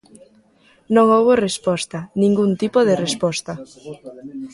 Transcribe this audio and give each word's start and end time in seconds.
Non 0.95 1.05
houbo 1.15 1.33
resposta, 1.47 1.99
ningún 2.21 2.51
tipo 2.61 2.79
de 2.87 2.95
resposta. 3.05 3.53